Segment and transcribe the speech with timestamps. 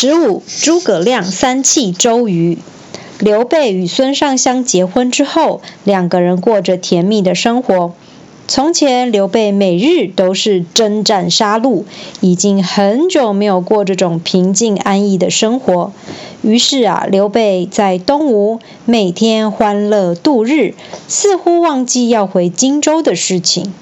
[0.00, 2.58] 十五，诸葛亮三气周瑜。
[3.18, 7.94] 刘备与孙尚香结婚之后，两个人过着甜蜜的生活。
[8.46, 11.82] 从前，刘备每日都是征战杀戮，
[12.20, 15.90] 已经很久没有过这种平静安逸的生活。
[16.42, 20.74] 于是啊，刘备在东吴每天欢乐度日，
[21.08, 23.74] 似乎忘记要回荆州的事情。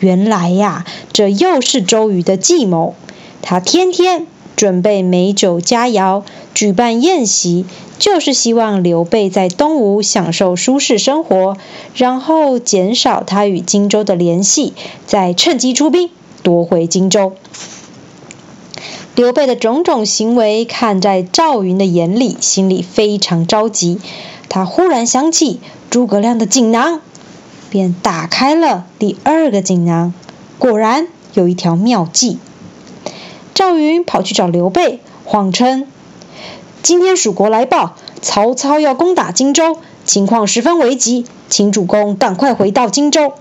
[0.00, 2.96] 原来呀，这又是周瑜的计谋。
[3.42, 4.26] 他天天。
[4.56, 6.22] 准备美酒佳肴，
[6.54, 7.66] 举办宴席，
[7.98, 11.56] 就是希望刘备在东吴享受舒适生活，
[11.94, 14.72] 然后减少他与荆州的联系，
[15.06, 16.08] 再趁机出兵
[16.42, 17.34] 夺回荆州。
[19.14, 23.98] 刘备的种种行为看在赵云的眼里，心里非常着急。
[24.48, 25.60] 他忽然想起
[25.90, 27.00] 诸葛亮的锦囊，
[27.68, 30.14] 便打开了第二个锦囊，
[30.58, 32.38] 果然有一条妙计。
[33.56, 35.86] 赵云跑去找刘备，谎称
[36.82, 43.32] 今天蜀国来报，曹操要攻打荆州，情况十分危急，请主公赶快回到荆州。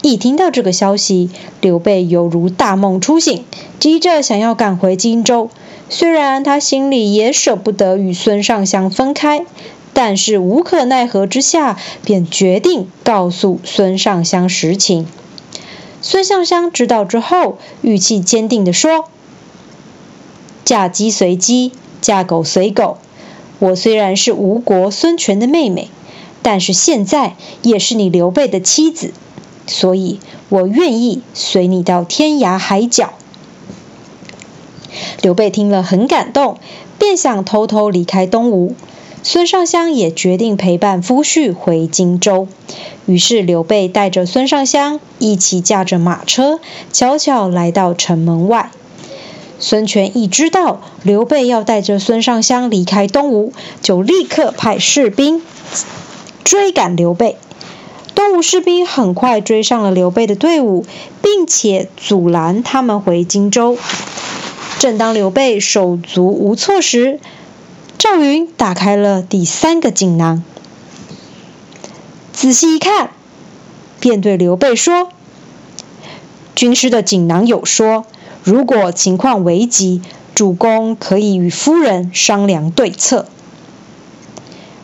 [0.00, 1.28] 一听到这个消息，
[1.60, 3.44] 刘备犹如大梦初醒，
[3.80, 5.50] 急着想要赶回荆州。
[5.90, 9.44] 虽然他心里也舍不得与孙尚香分开，
[9.92, 15.04] 但是无可奈何之下，便决定告诉孙尚香实情。
[16.00, 19.08] 孙尚香知道之后，语气坚定地说。
[20.66, 22.98] 嫁鸡随鸡，嫁狗随狗。
[23.60, 25.88] 我虽然是吴国孙权的妹妹，
[26.42, 29.12] 但是现在也是你刘备的妻子，
[29.68, 33.12] 所以我愿意随你到天涯海角。
[35.22, 36.58] 刘备听了很感动，
[36.98, 38.74] 便想偷偷离开东吴。
[39.22, 42.48] 孙尚香也决定陪伴夫婿回荆州。
[43.06, 46.58] 于是刘备带着孙尚香一起驾着马车，
[46.92, 48.72] 悄悄来到城门外。
[49.58, 55.42] 孙权一知道刘备要带着孙尚香离开东吴，就立刻派士兵
[56.44, 57.38] 追赶刘备。
[58.14, 60.84] 东吴士兵很快追上了刘备的队伍，
[61.22, 63.78] 并且阻拦他们回荆州。
[64.78, 67.18] 正当刘备手足无措时，
[67.98, 70.42] 赵云打开了第三个锦囊，
[72.32, 73.10] 仔细一看，
[74.00, 75.08] 便对刘备说
[76.54, 78.04] ：“军师的锦囊有说。”
[78.46, 80.02] 如果情况危急，
[80.32, 83.26] 主公可以与夫人商量对策。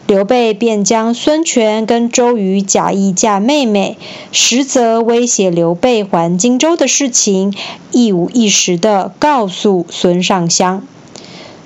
[0.08, 3.98] 刘备便将孙权跟周瑜假意嫁妹妹，
[4.32, 7.54] 实则威胁刘备还荆州的事情，
[7.92, 10.84] 一五一十的告诉孙尚香。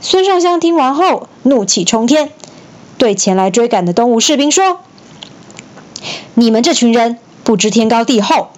[0.03, 2.29] 孙尚香听完后，怒气冲天，
[2.99, 4.81] 对前来追赶的东吴士兵说
[6.35, 8.49] ：“你们这群人不知天高地厚，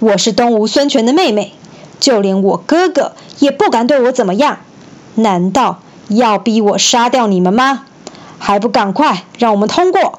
[0.00, 1.52] 我是东吴孙权的妹妹。”
[2.02, 4.58] 就连我哥哥也不敢对我怎么样，
[5.14, 7.84] 难道要逼我杀掉你们吗？
[8.40, 10.18] 还不赶快让我们通过！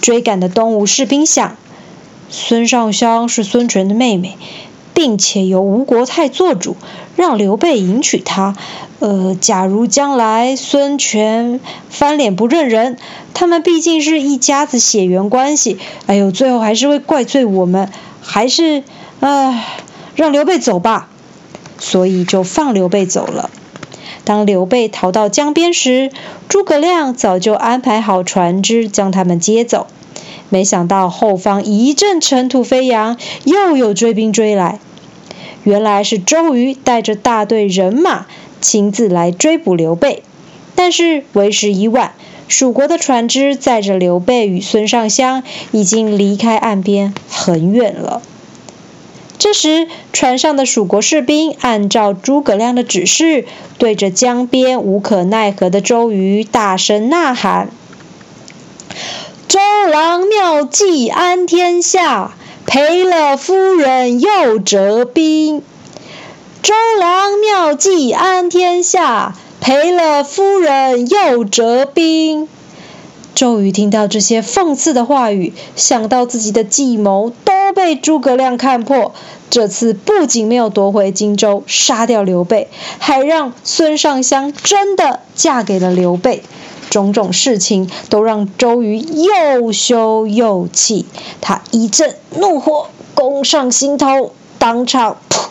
[0.00, 1.54] 追赶的东吴士兵想，
[2.28, 4.36] 孙尚香是孙权的妹妹，
[4.92, 6.76] 并且由吴国太做主，
[7.14, 8.56] 让刘备迎娶她。
[8.98, 12.98] 呃，假如将来孙权翻脸不认人，
[13.34, 15.78] 他们毕竟是一家子血缘关系，
[16.08, 17.88] 哎呦，最后还是会怪罪我们，
[18.20, 18.82] 还是
[19.20, 19.64] 唉。
[20.16, 21.08] 让刘备走吧，
[21.78, 23.50] 所以就放刘备走了。
[24.24, 26.10] 当刘备逃到江边时，
[26.48, 29.86] 诸葛亮早就安排好船只将他们接走。
[30.48, 34.80] 没想到后方一阵尘土飞扬，又有追兵追来。
[35.64, 38.26] 原来是周瑜带着大队人马
[38.60, 40.22] 亲自来追捕刘备，
[40.74, 42.14] 但是为时已晚，
[42.48, 48.22] 蜀国的船只载着刘备与孙尚香已经离开岸边很远了。
[49.38, 53.44] 这时，船上的蜀国士兵按照诸葛亮的指示，
[53.78, 57.68] 对着江边无可奈何的周瑜大声呐喊
[59.46, 59.60] ：“周
[59.90, 65.62] 郎妙计安天下，赔了夫人又折兵。
[66.62, 72.48] 周郎妙计安天下，赔了夫人又折兵。”
[73.36, 79.12] 周瑜听到这些讽刺的话语，想到自己的计谋都被诸葛亮看破，
[79.50, 86.42] 这次不仅没有夺回荆州，杀掉刘备，还让孙尚香真的嫁给了刘备。
[86.88, 91.04] 种种事情都让周瑜又羞又气，
[91.42, 95.48] 他一阵怒火攻上心头，当场噗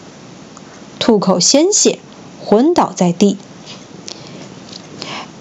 [0.97, 1.99] 吐口鲜血，
[2.43, 3.37] 昏倒在地。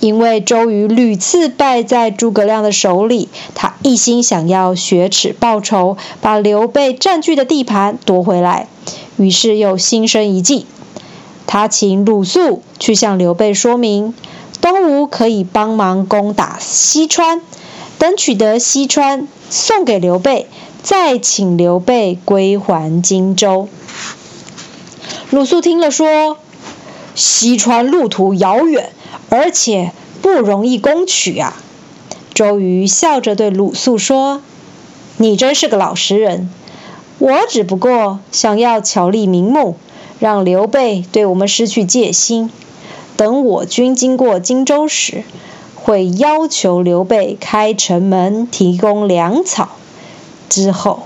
[0.01, 8.67] 因为周瑜屡次败在诸葛亮的手里，他一心想要雪耻报仇，把刘备占据的地盘夺回来。
[9.19, 10.65] 于是又心生一计，
[11.47, 14.15] 他请鲁肃去向刘备说明，
[14.63, 17.43] 东吴可以帮忙攻打西川，
[17.99, 20.49] 等取得西川，送给刘备，
[20.83, 23.69] 再请刘备归还荆州。
[25.29, 26.39] 鲁肃听了说
[27.15, 28.91] ：“西川路途遥远，
[29.29, 29.93] 而且
[30.23, 31.61] 不容易攻取啊。”
[32.35, 34.43] 周瑜笑着对鲁肃说
[35.17, 36.51] ：“你真是个老实人，
[37.19, 39.77] 我只不过想要巧立名目。”
[40.21, 42.49] 让刘备对我们失去戒心。
[43.17, 45.25] 等我军经过荆州时，
[45.75, 49.71] 会要求刘备开城门，提供粮草，
[50.49, 51.03] 之后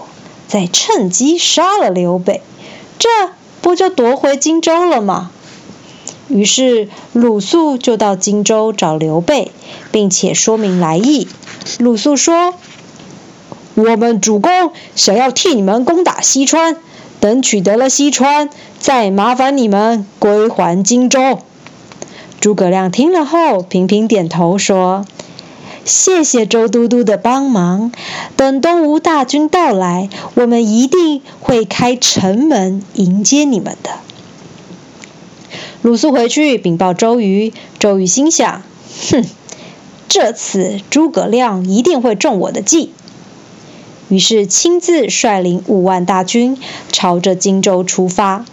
[0.46, 2.42] 再趁机杀了刘备，
[2.98, 3.08] 这
[3.60, 5.30] 不就夺回荆州了吗？
[6.28, 9.50] 于是鲁肃就到荆州找刘备，
[9.90, 11.28] 并且说明来意。
[11.78, 12.54] 鲁肃说
[13.74, 16.76] ：“我们主公想要替你们攻打西川。”
[17.20, 18.48] 等取得了西川，
[18.78, 21.40] 再麻烦你们归还荆州。
[22.40, 25.04] 诸葛亮听了后，频频点头说
[25.84, 27.90] ：“谢谢周都督的帮忙。
[28.36, 33.90] 等东吴大军到来，我们一定会开城门迎接你们的。”
[35.80, 38.62] 鲁肃回去禀报周瑜，周瑜心想
[39.10, 39.24] ：“哼，
[40.08, 42.92] 这次诸葛亮一定会中我的计。”
[44.10, 46.58] 于是亲自率领五万大军
[46.90, 48.44] 朝着荆州出发。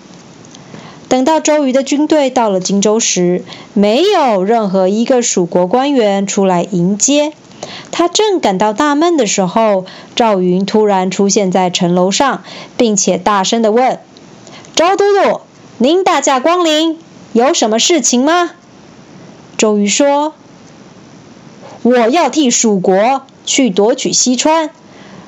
[1.10, 3.44] 等到周瑜的军队到了荆州时，
[3.74, 7.33] 没有任何一个蜀国官员出来迎接。
[7.89, 9.86] 他正感到纳闷的时候，
[10.16, 12.44] 赵云突然出现在城楼上，
[12.78, 14.00] 并且大声地问
[14.75, 15.42] ：“周都督，
[15.80, 17.00] 您大驾光临，
[17.36, 18.52] 有什么事情吗？”
[19.58, 20.34] 周瑜说
[21.84, 24.70] ：“我要替蜀国去夺取西川。”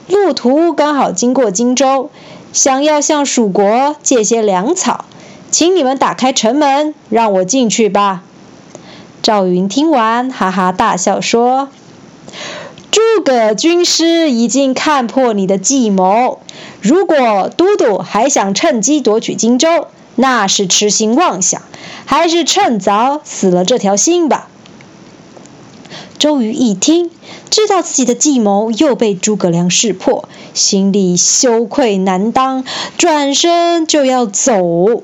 [0.07, 2.09] 路途刚好经过荆州，
[2.53, 5.03] 想要向蜀国借些粮草，
[5.51, 8.23] 请你们打开城门，让我进去吧。
[9.21, 11.67] 赵云听完，哈哈大笑说
[12.89, 16.39] ：“诸葛军师已经看破你的计谋，
[16.87, 21.61] 如果都督还想趁机夺取荆州，那是痴心妄想，
[22.05, 24.47] 还是趁早死了这条心吧。”
[26.17, 27.11] 周瑜一听，
[27.49, 32.63] 知道自己的计谋又被诸葛亮识破，心里羞愧难当，
[32.97, 35.03] 转身就要走。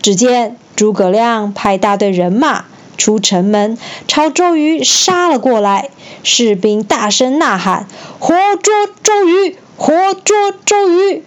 [0.00, 3.76] 只见诸葛亮派大队人马出城门，
[4.06, 5.90] 朝周瑜杀了过来。
[6.22, 7.88] 士兵大声呐喊
[8.20, 9.58] ：“活捉周瑜！
[9.76, 11.22] 活捉周瑜！”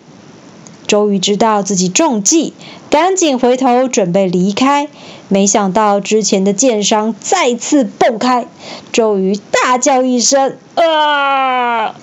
[0.87, 2.53] 周瑜知道自己中计，
[2.89, 4.87] 赶紧回头准备离开。
[5.27, 8.47] 没想到之前的箭伤再次爆开，
[8.91, 11.95] 周瑜大叫一声“啊”，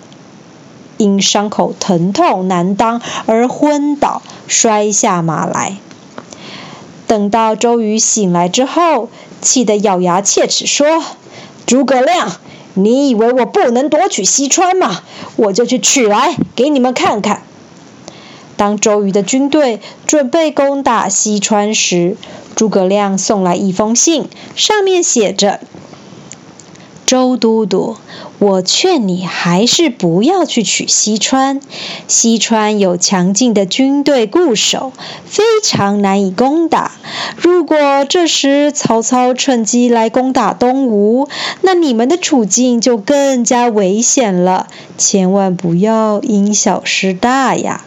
[0.99, 5.79] 因伤口疼痛难当而昏倒，摔下马来。
[7.09, 9.09] 等到周瑜醒来之后，
[9.41, 11.03] 气得咬牙切齿说
[11.67, 12.37] ：“诸葛亮，
[12.77, 15.03] 你以为我不能夺取西川吗？
[15.37, 17.43] 我就去取来给你们看看。”
[18.57, 22.17] 当周瑜的军队准备攻打西川时，
[22.55, 25.61] 诸葛亮送来一封信，上面写着
[27.07, 27.97] ：“周都督，
[28.41, 31.61] 我劝你还是不要去取西川。
[32.09, 34.93] 西川有强劲的军队固守，
[35.25, 36.91] 非常难以攻打。
[37.37, 41.29] 如果这时曹操趁机来攻打东吴，
[41.61, 44.67] 那你们的处境就更加危险了。
[44.99, 47.85] 千万不要因小失大呀！”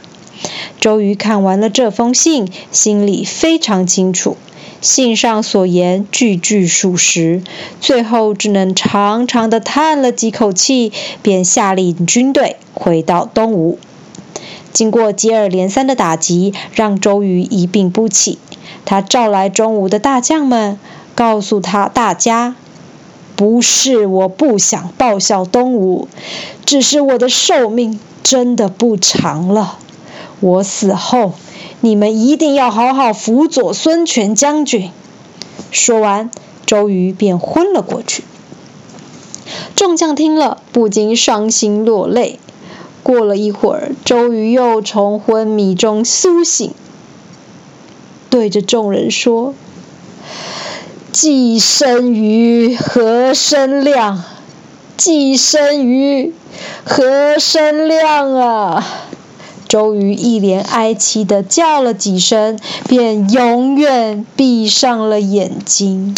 [0.80, 4.38] 周瑜看完了这封信，心里非常清楚，
[4.82, 7.42] 信上所言句句属实。
[7.82, 13.78] 最后只能长长的叹了几口气，便下令军队回到东吴。
[14.72, 18.38] 经过接二连三的打击，让周瑜一病不起。
[18.86, 20.80] 他召来中吴的大将们，
[21.16, 22.56] 告诉他大家
[23.36, 26.08] ：“不是我不想报效东吴，
[26.66, 29.78] 只是我的寿命真的不长了。”
[30.40, 31.34] 我死后，
[31.82, 34.92] 你们一定要好好辅佐孙权将军。
[35.72, 36.30] 说完，
[36.66, 38.24] 周瑜便昏了过去。
[39.76, 42.40] 众将听了，不禁伤心落泪。
[43.02, 46.74] 过了一会儿，周瑜又从昏迷中苏醒，
[48.30, 49.56] 对着众人说
[51.12, 54.24] ：“既生瑜，何生亮？
[54.98, 56.34] 既生瑜，
[56.84, 58.86] 何生亮啊！”
[59.70, 62.58] 周瑜一连哀凄的叫了几声，
[62.88, 66.18] 便永远闭上了眼睛。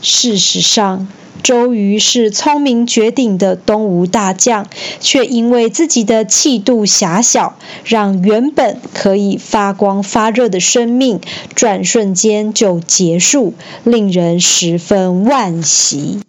[0.00, 1.06] 事实上，
[1.42, 4.66] 周瑜是聪明绝顶的东吴大将，
[5.00, 11.20] 却因为自己的气度狭小，让原本可以发光发热的生命，
[11.54, 13.52] 转瞬间就结束，
[13.84, 16.20] 令人十分惋惜。